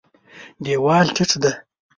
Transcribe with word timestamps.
دېوال 0.63 1.07
ټیټ 1.15 1.31
دی. 1.41 1.51